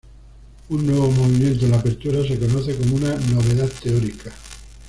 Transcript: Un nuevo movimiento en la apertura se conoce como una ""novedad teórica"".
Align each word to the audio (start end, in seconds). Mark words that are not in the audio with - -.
Un 0.71 0.83
nuevo 0.87 1.11
movimiento 1.11 1.65
en 1.65 1.71
la 1.73 1.77
apertura 1.79 2.23
se 2.27 2.39
conoce 2.39 2.75
como 2.75 2.95
una 2.95 3.13
""novedad 3.17 3.69
teórica"". 3.83 4.31